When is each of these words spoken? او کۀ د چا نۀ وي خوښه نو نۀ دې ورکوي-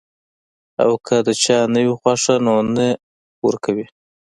او 0.83 0.91
کۀ 1.05 1.17
د 1.25 1.27
چا 1.43 1.57
نۀ 1.73 1.81
وي 1.85 1.95
خوښه 1.99 2.35
نو 2.45 2.53
نۀ 2.73 2.73
دې 2.75 2.89
ورکوي- 3.47 3.85